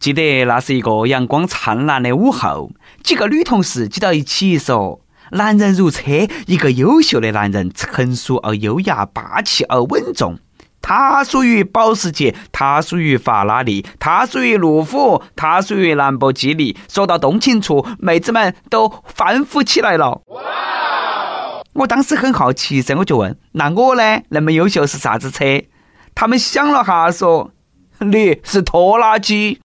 [0.00, 2.70] 记得那是一个阳光灿烂的午后，
[3.04, 10.38] 几个女同事挤到一起说：“男人如车，一个优秀的男人，成熟而优雅，霸气而稳重。
[10.80, 20.22] 他属于保时捷，他属于法拉利，他属于路虎，他属于兰博基尼。”说到动情处，妹子们都欢呼起来了。
[21.74, 24.22] 我当时很好奇噻，我就问：“那我呢？
[24.30, 25.44] 那么优秀是啥子车？”
[26.16, 27.50] 他们想了哈，说
[28.00, 29.60] ：“你是拖拉机。”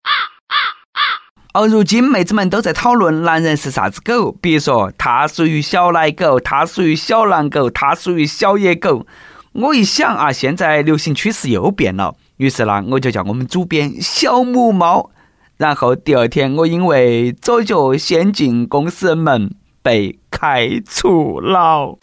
[1.57, 9.07] 而如今，妹子们都在讨论男人是啥子狗，比如说他属于小奶狗，他属于小狼狗，他属于小野狗。
[9.53, 15.11] 我一想啊，现在流行趋势又变了，于是呢，我就叫我们主编小母猫。
[15.55, 21.97] 然后第二天，我因为左脚先进公司门被开除了。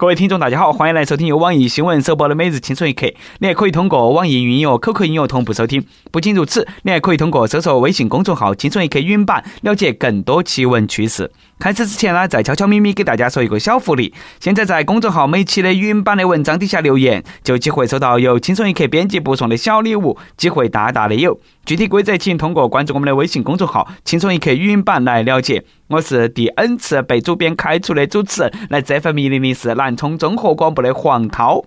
[0.00, 3.06] 各位听众，大家好，欢迎来收听由网易新闻首播的《每日轻松一刻》。
[3.40, 5.84] 你还可以通过网易云音乐、QQ 音乐同步收听。
[6.10, 11.30] 不仅如此，你还可以通过搜索微信公众号“轻松一刻”语音版了解更多奇闻趣事。
[11.60, 21.38] 开始之前呢，再悄悄咪咪给大家说一个小福利：现在在公众号每期的语音版的文章底下留言，就有机会收到由轻松一刻编辑部送的小礼物，机会大大的有。
[21.66, 25.62] 具体规则请通过关注我们的微信公众号“轻松一刻”语音版来了解。
[25.88, 31.62] 我是第 N 次被主编开除的主持人，来这份命令的是南充综合广播的黄涛。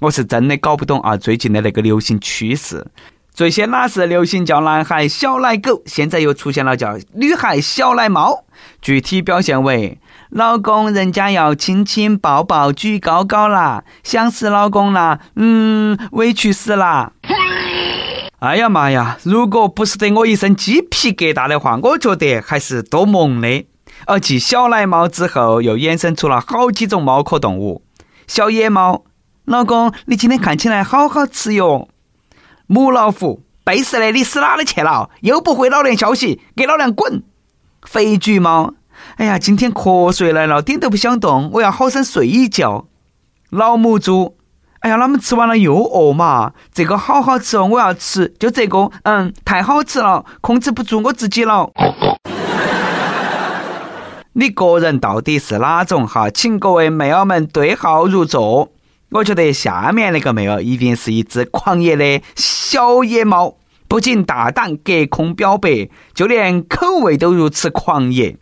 [0.00, 2.86] 我是真的搞不懂啊，最近的那个流行趋势，
[3.38, 8.42] 最先哪是流行叫男孩小奶狗，现在又出现了叫女孩小奶猫。
[8.82, 17.12] 具体表现为：老公，人家要亲亲抱抱举高高啦，想死老公啦，嗯，委屈死啦。
[18.40, 19.16] 哎呀妈呀！
[19.22, 23.66] 如果不是得我一身鸡皮疙瘩的话，我觉得还是多萌的。
[24.08, 27.82] 而继小奶猫之后，又衍生出了好几种猫科动物：
[28.26, 29.04] 小野猫，
[29.44, 31.86] 老公，你今天看起来好好吃哟；
[32.70, 35.08] 母老虎，背时的，你死哪里去了？
[35.22, 37.22] 又不回老娘消息，给老娘滚！
[37.82, 38.74] 肥橘猫，
[39.16, 42.86] 哎呀，今天瞌睡来了，点都不想动，我要好生睡一觉。
[43.48, 44.36] 老母猪。
[44.80, 46.52] 哎呀，他们吃完了又饿嘛？
[46.72, 51.70] 这个好好吃哦，我要吃，就这个，嗯，太好吃了，控制不住我自己了。
[54.34, 56.28] 你个人到底是哪种哈？
[56.28, 58.70] 请各位妹儿们对号入座。
[59.10, 63.56] 我觉得下面那个妹儿一定是一只狂野的小野猫，
[63.88, 68.36] 不仅大胆隔空表白，就连口味都如此狂野。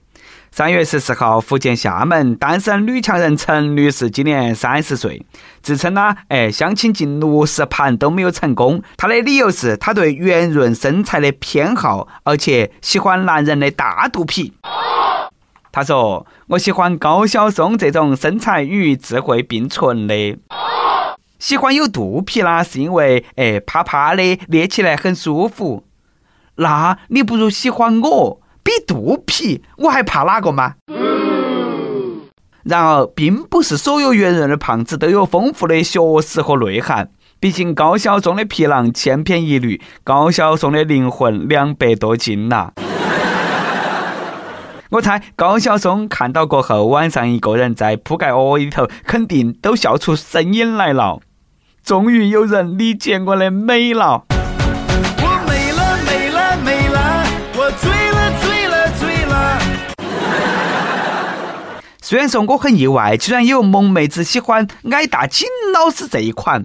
[0.50, 5.24] 三月十四号，福建厦门单身女强人陈女士今年三十岁，
[5.62, 8.82] 自称呢，哎，相亲近六十盘都没有成功。
[8.96, 14.52] 她的理由是她对圆润身材的偏好，而且喜欢男人的大肚皮。
[15.76, 20.38] 他说：“我喜欢高晓松这种身材与智慧并存的。
[21.38, 25.84] 喜欢有肚皮啦，是因为哎，啪啪的捏起来很舒服。
[26.54, 30.76] 那你不如喜欢我。”比肚皮，我还怕哪个吗？
[32.64, 37.10] 然而，并不是所有圆润的胖子都有丰富的学识和内涵。
[37.38, 42.72] 毕竟，高晓松的皮囊千篇一律，高晓松的灵魂两百多斤呐。
[44.90, 51.18] 我猜，高晓松看到过后，晚上一个人在铺盖窝里头，肯定都笑出声音来了。
[51.82, 54.22] 终于有人理解我的美了。
[55.18, 57.26] 我美了美了美了，
[57.56, 59.58] 我醉了醉了醉了
[62.00, 66.64] 虽然说我很意外，居然有萌妹子喜欢矮大紧老师这一款。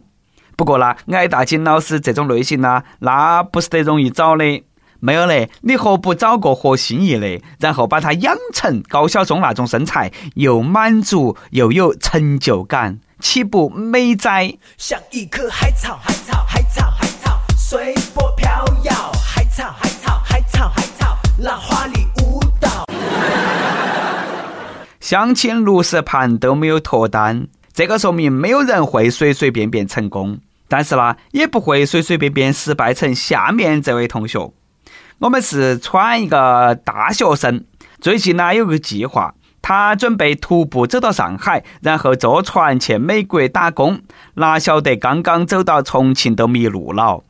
[0.55, 4.63] 不过呢，矮大紧老师这种类型呢，那不是得容易找的。
[5.03, 14.56] 没有嘞，你何不找个合心意的，然后把他养成高晓松那种身材，又满足又有成就感，岂不美哉？
[14.78, 18.47] 像一棵海草，海草，海草，海草，随波飘
[18.84, 18.94] 摇。
[19.25, 22.85] 海草，海草，海草，海草，那花里舞蹈。
[25.00, 34.53] 相亲六十盘都没有脱单，这个说明没有人会随随便便成功，但是呢，也不会随随便便失败成下面这位同学。
[35.22, 37.64] 我们四川一个大学生，
[38.00, 44.02] 最近呢有个计划，他准备徒步走到上海，然后坐船去美国打工。
[44.34, 47.23] 哪晓得刚刚走到重庆都迷路了。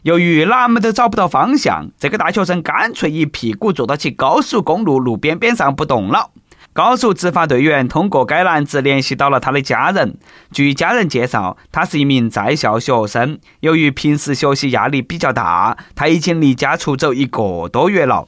[0.00, 6.30] 由于哪么都找不到方向，这个大学生干脆一屁股坐到起高速公路路边边上不动了。
[6.74, 10.16] 高速执法队员通过该男子联系到了他的家人。
[10.50, 13.38] 据家人介绍，他是一名在校学生。
[13.60, 18.26] 由于平时学习压力比较大，他已经离家出走一个多月了。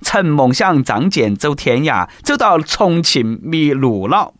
[0.00, 4.34] 曾梦想仗剑走天涯，走到重庆迷路了。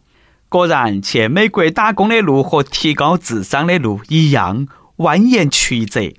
[0.49, 4.69] 果然，去美国打工的路和提高智商的路一样
[4.99, 6.15] 蜿蜒曲折。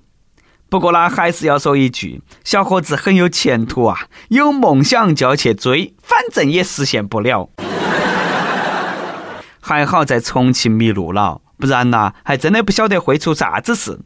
[0.69, 7.49] 不过呢，还是要说一句，小伙子很有前途啊，有梦想就要去追，反正也实现不了。
[9.61, 13.99] 还好在重庆迷路了，不然呐，还真的不晓得会出啥子事。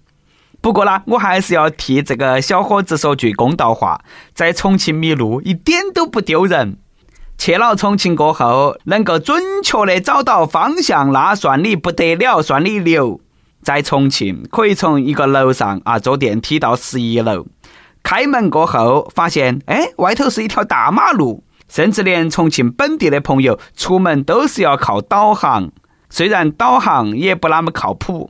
[0.62, 4.02] 不过呢，我还是要替这个小伙子说句公道话，
[4.36, 6.78] 在重庆迷路一点都不丢人。
[7.40, 13.20] 去了重庆过后，能够准确的找到方向，那算你不得了，算你牛。
[13.64, 17.46] 在重庆，可以从一个楼上啊坐电梯到十一楼，
[18.04, 21.44] 开门过后发现，哎，外头是一条大马路。
[21.70, 25.72] 甚至连重庆本地的朋友出门都是要靠导航，
[26.10, 28.30] 虽然导航也不那么靠谱。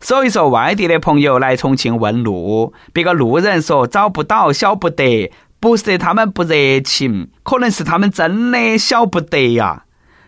[0.00, 5.30] 所以说，外地的朋友来重庆问路，别个路人说找不到、晓不得，
[5.60, 9.84] 不是他们不热情，可能是他们真的晓不得呀。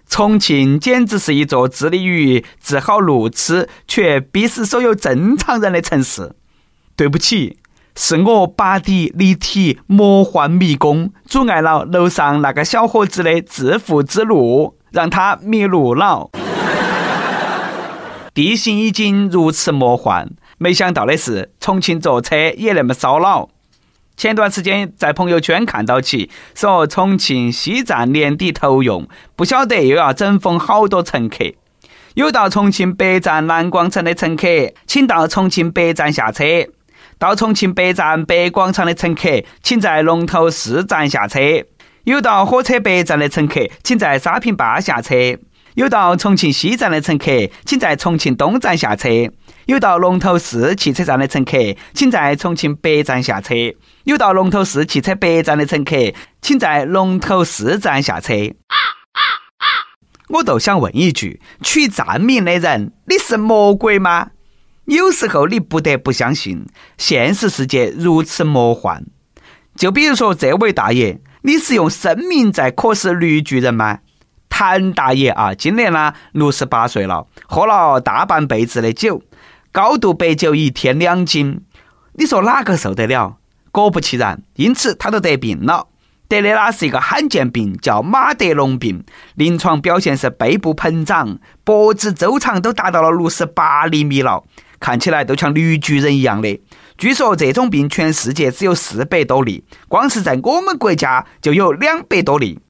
[0.08, 6.34] 重庆简直是一座致力于治好路痴却逼死所有正常人的城市。
[6.96, 7.58] 对不起，
[7.96, 16.30] 是我拔地立体魔幻迷宫阻碍了楼上那个小伙子的致富之路，让他迷路了。
[18.32, 20.28] 地形已经如此魔幻，
[20.58, 23.48] 没想到的是，重庆坐车也那么烧脑。
[24.16, 31.44] 前段时间在朋友圈看到起，说重庆西站年底投用，不晓得又要整封好多乘客。
[32.14, 34.46] 有到重庆北站南广场的乘客，
[34.87, 36.69] 请到重庆北站下车；
[37.19, 41.64] 到重庆北站北广场的乘客，请在龙头寺站下车；
[42.05, 45.16] 有到火车北站的乘客，请在沙坪坝下车。
[45.75, 47.32] 有到重庆西站的乘客，
[47.66, 49.28] 请在重庆东站下车；
[49.66, 51.56] 有到龙头寺汽车站的乘客，
[51.94, 53.75] 请在重庆北站下车；
[54.05, 55.96] 有到龙头寺汽车北站的乘客，
[56.43, 58.34] 请在龙头四站下车。
[60.28, 64.31] 我都想问一句：取站名的人，你是魔鬼吗？
[64.87, 66.66] 有时候你不得不相信，
[66.99, 69.05] 现实世界如此魔幻。
[69.76, 74.00] 就比如说这位大爷，你是用生命在渴死绿巨人吗？
[74.49, 79.20] 谭大爷啊，今年呢六十八岁了，喝了大半辈子的酒，
[79.75, 81.61] 高度白酒一天两斤，
[82.12, 83.38] 你说哪个受得了？
[83.73, 85.88] 果不其然，因此他都得病了，
[86.29, 89.03] 得的那是一个罕见病，叫马德龙病，
[89.35, 94.44] 临床表现是背部膨胀，脖子周长都达到了六十八厘米了，
[94.79, 96.61] 看起来都像绿巨人一样的。
[96.97, 102.61] 据说这种病全世界只有四百多例，光是在我们国家就有两百多例。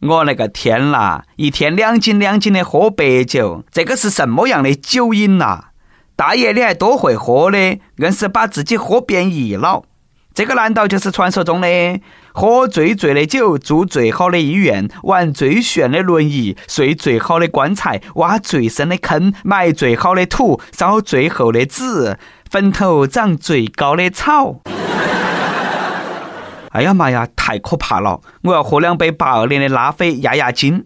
[0.00, 1.26] 我那个天啦！
[1.36, 5.64] 一天两斤两斤的喝白酒，这个是什么样的酒瘾呐？
[6.16, 7.58] 大爷，你还多会喝的，
[7.96, 9.82] 硬是把自己喝变异了。
[10.32, 11.68] 这个难道就是传说中的
[12.32, 22.16] 喝最醉的酒，住最好的医院，玩最炫的轮椅，睡最好的棺材，挖最深的坑，埋最好的土，烧最厚的纸，
[22.50, 24.60] 坟头长最高的草？
[26.70, 28.20] 哎呀妈呀，太可怕了！
[28.42, 30.84] 我要喝两杯八二年的拉菲压压惊。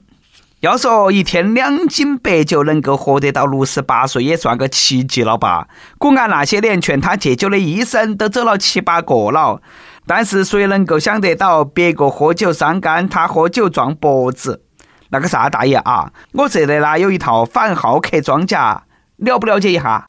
[0.61, 5.69] 要说一天两斤白酒能够活得到六十八岁，也算个奇迹了吧？
[5.99, 9.63] 古安那些年劝他戒酒的医生都走了七八个了，
[10.05, 14.65] 但是谁能够想得到，别个喝酒伤肝，他喝酒撞脖子？
[15.11, 18.83] 那个啥大爷啊，我这里呢有一套反浩克装甲，
[19.19, 20.07] 了不了解一下？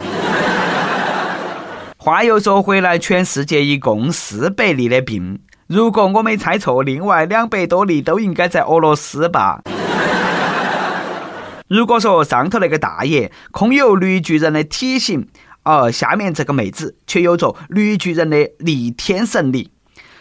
[1.98, 5.42] 话又说回来，全世界一共四百例的病。
[5.68, 9.62] 如果我没猜错，另外两百多例都应该在俄罗斯吧？
[11.70, 15.28] 如果说上头那个大爷空有绿巨人的体型，
[15.62, 19.70] 而下面这个妹子却有着绿巨人的逆天神力。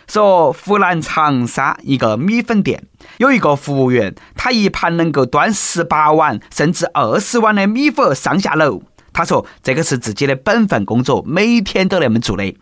[0.07, 2.85] 说湖南长沙一个米粉店
[3.17, 8.83] 有一个服务员，他一盘能够端十八碗甚至二十碗的米粉上下楼。
[9.15, 12.55] 他说这个是自己的本分工作，每天都那么做的。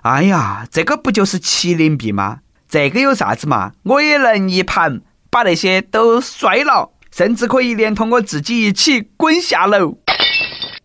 [0.00, 2.38] 哎呀，这个不就是麒麟臂吗？
[2.66, 3.72] 这个有啥子嘛？
[3.82, 9.98] 我也能一盘把那些都摔了，甚至可以连同我自己一起滚下楼。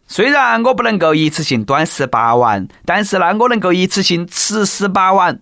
[0.08, 5.40] 虽然我不能够一次性端十八碗，但是呢，我能够一次性吃十八碗。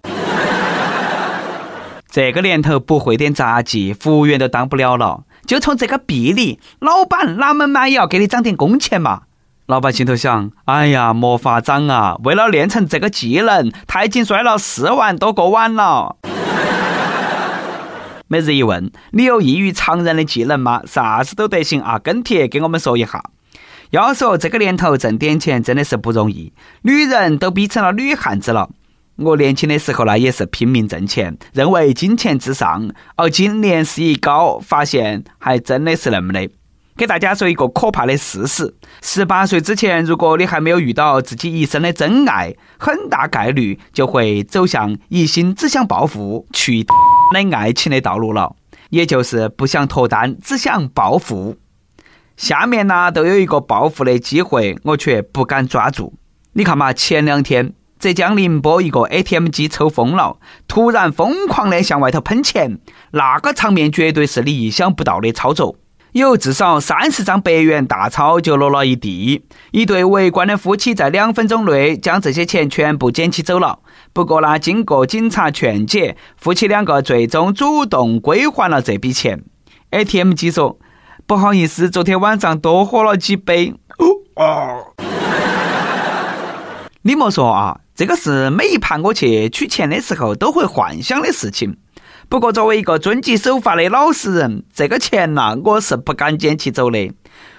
[2.10, 5.24] 这个年头不会点杂技，服务员都当不了了。
[5.46, 9.24] 就从这个臂力，老板哪门嘛也要给你涨点工钱嘛。
[9.65, 12.15] 老板心头想：哎呀，没法涨啊！
[12.24, 16.15] 为了练成这个技能，他已经摔了四万多个碗了。
[18.30, 20.82] 每日一问：你有异于常人的技能吗？
[20.86, 21.98] 啥子都得行啊！
[21.98, 23.24] 跟帖给我们说一下。
[23.92, 28.70] 要说这个年头挣点钱真的是不容易，女人都逼成了女汉子了。
[29.16, 32.92] 我年轻的时候呢，也是拼命挣钱，认为金钱至上。
[33.16, 36.50] 而今年事一高，发现还真的是那么的。
[36.98, 46.84] 给大家说一个可怕的事实：十八岁之前，如果你还没有遇到自己一生的真爱，很大概率就会走向一心只想暴富、去
[47.34, 48.56] 的爱情的道路了，
[48.90, 51.58] 也就是不想脱单，只想暴富。
[52.36, 56.14] 下面呢，都有一个暴富的机会，我却不敢抓住。
[56.54, 62.80] 你看嘛，前两天浙江宁波一个 ATM 机抽风了，突然疯狂的向外头喷钱，
[63.12, 65.78] 那个场面绝对是你意想不到的操作。
[66.14, 73.80] 有至少三十张百元大钞就落了一地，一对围观的夫妻在两分钟内将这些钱全部捡起走了。
[74.18, 79.44] 不过呢，经过警察劝解，夫妻两个最终主动归还了这笔钱。
[79.92, 80.80] ATM 机说
[81.28, 83.76] ：“不好意思，昨天晚上多喝了几杯。”
[84.34, 84.88] 哦，
[87.04, 91.78] 你莫说啊，这个是每一盘我去取钱的时候都会幻想的事情。
[92.28, 97.12] 不过，作为一个遵纪守法的老实人，这个钱呐，我是不敢捡起走的。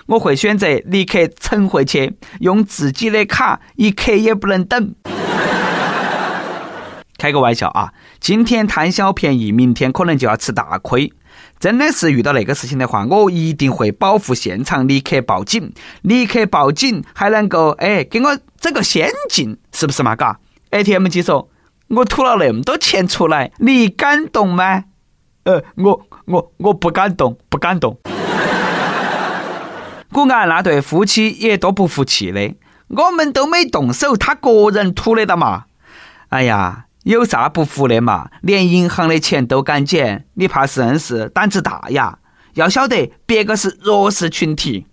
[0.06, 4.92] 我会选择立刻存回去，用自己的卡，一刻也不能等。
[7.18, 7.92] 开个玩笑啊！
[8.20, 11.12] 今天贪小便宜，明天可能就要吃大亏。
[11.58, 15.72] 真的是遇到那个事情的话，我一定会保护现场，立刻报警，
[16.02, 20.16] 立刻报警，还能够哎给我整个先进，是不是嘛？
[20.16, 20.38] 嘎
[20.70, 21.50] ？ATM 机说。
[21.88, 24.84] 我吐了那么多钱出来，你敢动吗？
[25.44, 27.98] 呃，我我我不敢动，不敢动。
[30.12, 32.54] 古安那对夫妻也多不服气的，
[32.88, 35.64] 我们都没动手，他个人吐的了嘛？
[36.28, 38.28] 哎呀，有啥不服的嘛？
[38.42, 42.18] 连银行的钱都敢捡，你怕是真是胆子大呀？
[42.52, 44.84] 要晓得，别个是弱势群体。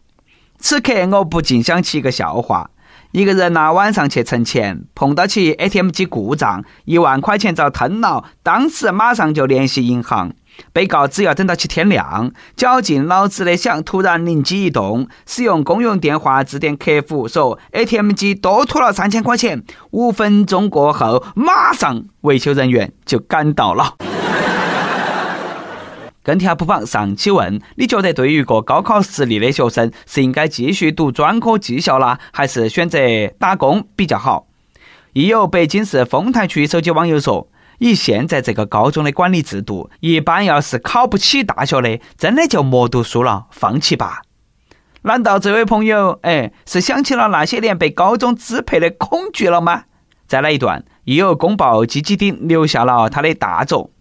[0.58, 2.70] 此刻我不禁想起一个笑话。
[3.12, 8.24] 一个人呢，晚上去存钱，碰到起 ATM 机故障，一万块钱遭吞了。
[8.42, 10.32] 当时马上就联系银行，
[10.74, 12.32] 被告只要等到起天亮。
[12.56, 19.64] 绞尽脑汁的想，突然灵机一动，使用公用电话致电客服，说 ATM 机多吐了三千块钱。
[19.92, 23.96] 五分钟过后，马上维修人员就赶到了。
[26.24, 32.98] 跟帖不妨上期问：你觉得对于一个高考失利的学生，是应该继续读专科技校啦，还是选择
[33.38, 34.48] 打工比较好？
[35.14, 37.48] 亦有北京市丰台区手机网友说：
[37.80, 44.22] 以现在这个高中的管理制度，一般要是考不起大学的，真的就莫读书了，放弃吧。
[45.04, 49.84] 难道这位朋友，哎，是想起了那些年被高中支配的恐惧了吗？
[50.28, 53.92] 再来一段，亦有公报积极顶留下了他的大作。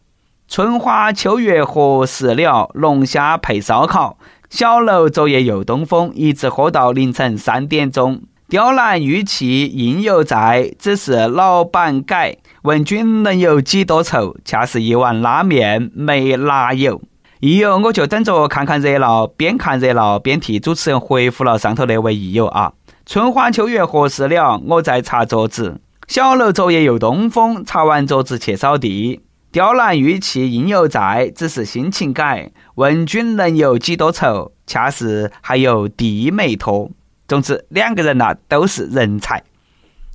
[0.48, 2.70] 春花秋月何时了？
[2.74, 8.22] 龙虾配烧烤，小楼昨夜又东风，一直喝到凌晨三点钟。
[8.46, 12.36] 雕栏玉砌应犹在，只是老板改。
[12.62, 14.36] 问君能有几多愁？
[14.44, 17.00] 恰是一碗拉面没拉油。
[17.40, 22.74] 益友，我就等着看看热闹，边看热闹边替主持人回复了上头那位益友啊。
[23.06, 24.60] 春花秋月何时了？
[24.66, 25.80] 我在擦桌子。
[26.06, 29.22] 小楼昨夜又东风，擦完桌子去扫地。
[29.50, 32.52] 雕栏玉砌应犹在，只是心情改。
[32.74, 34.52] 问君能有几多愁？
[34.66, 36.90] 恰是还有地没拖。
[37.26, 39.42] 总之，两个人呐都是人才。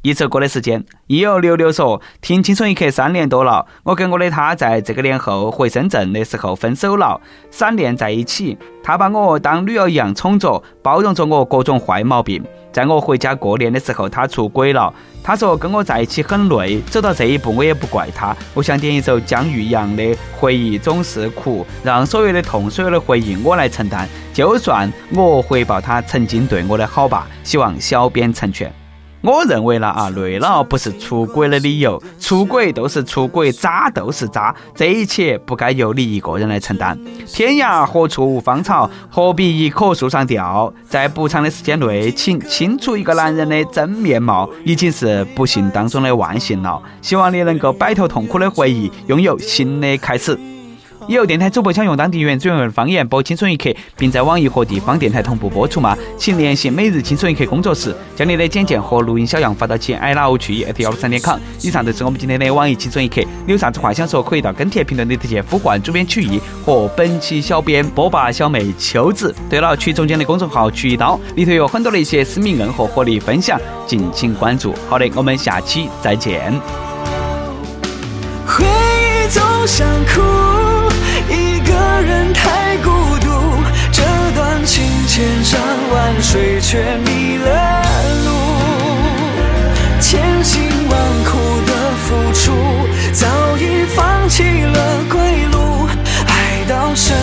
[0.01, 7.19] 一首歌的时间，亦有六六说：“听轻松一刻三年多了，我跟我的他在这个年后回深圳的时候分手了，
[7.51, 8.57] 闪恋在一起。
[8.81, 12.41] 他把我当女儿一样宠着，包容着我各种坏毛病。”
[12.71, 14.93] 在我回家过年的时候，他出轨了。
[15.21, 18.33] 他说跟我在一起很累，走到这一步我也不怪他。
[18.53, 20.03] 我想点一首姜育阳的
[20.37, 27.27] 《回忆总是苦》，让所有的痛、所有的回忆我来承担，就算我回报他曾经对我的好吧。
[27.43, 28.71] 希望小编成全。
[29.21, 36.97] 我认为了啊，累了不是出轨的理由，出轨都是出轨，渣都是渣，这一切不该由你一个人来承担。
[37.27, 40.73] 天涯何处无芳草，何必一棵树上吊？
[40.87, 46.81] 在不长的时间内，请清楚一个男人的真面貌，已经是不幸当中的万幸了。
[47.01, 50.39] 希望你能够摆脱痛苦的回忆，拥有新的开始。
[51.15, 55.97] 有电台主播想用当地原汁原味的方言播《轻松一刻》，并在网易和地方电台同步播出吗？
[56.19, 61.39] 请联系每日轻松一刻工作室，将你的简介和录音小样发到其 i love 去 at 幺六三点 com。
[61.61, 63.21] 以上就是我们今天的网易轻松一刻。
[63.47, 69.33] 你有啥子话想说，可以到跟帖评论里直接呼唤主编曲艺和本期小编波霸小妹秋子。
[69.49, 74.75] 对了，曲中间的公众号曲一刀里头有很多的一些私密硬货和你分享，敬请关注。
[74.87, 76.53] 好的，我们下期再见。
[78.45, 80.58] 回忆总想哭。
[85.19, 85.59] 千山
[85.91, 87.83] 万水却迷了
[88.23, 88.29] 路，
[89.99, 91.73] 千辛万苦的
[92.05, 92.53] 付出，
[93.11, 95.19] 早已放弃了归
[95.51, 95.89] 路，
[96.25, 97.17] 爱到深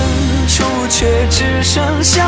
[0.47, 2.26] 处却只剩下。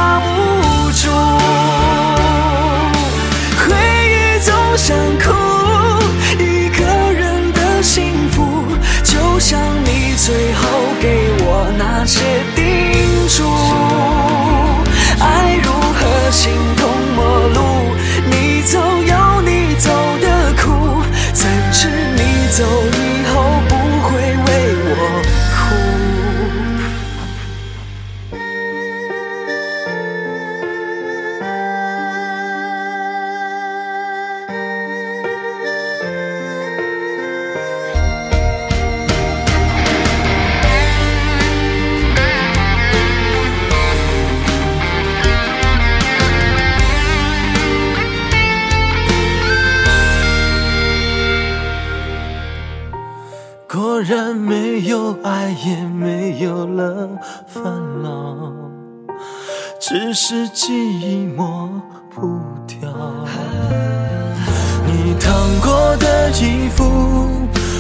[56.08, 57.06] 没有了
[57.46, 57.62] 烦
[58.02, 58.50] 恼
[59.78, 61.68] 只是记忆抹
[62.08, 62.88] 不掉。
[64.86, 67.28] 你烫过的衣服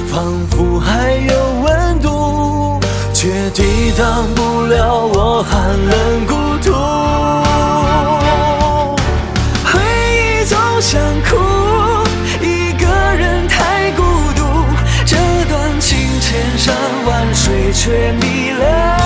[0.06, 2.78] 仿佛还有温度
[3.14, 7.47] 却抵挡不了我寒冷孤独。
[17.78, 18.97] 却迷了。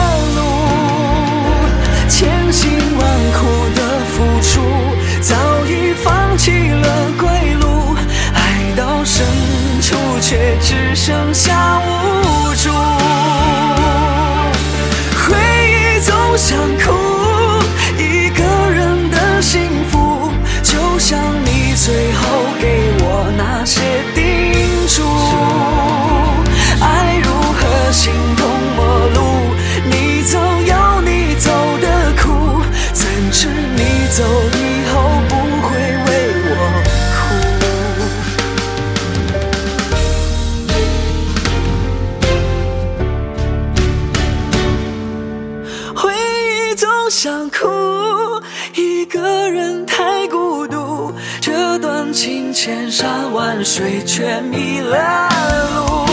[53.65, 55.29] 水却迷了
[55.77, 56.05] 路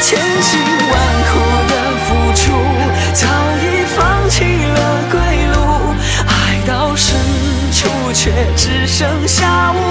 [0.00, 0.96] 千辛万
[1.28, 1.72] 苦的
[2.06, 2.42] 付出
[3.12, 3.26] 早
[3.60, 4.78] 已放弃了
[5.10, 5.20] 归
[5.52, 5.56] 路
[6.26, 6.30] 爱
[6.66, 7.14] 到深
[7.70, 9.85] 处却只剩下无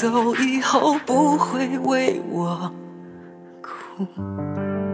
[0.00, 2.72] 走以后不会为我
[3.60, 4.87] 哭。